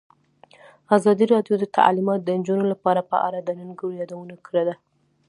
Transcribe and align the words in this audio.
ازادي 0.97 1.25
راډیو 1.33 1.55
د 1.59 1.65
تعلیمات 1.77 2.19
د 2.23 2.29
نجونو 2.39 2.65
لپاره 2.73 3.01
په 3.11 3.17
اړه 3.27 3.39
د 3.41 3.49
ننګونو 3.59 3.97
یادونه 4.01 4.35
کړې. 4.45 4.73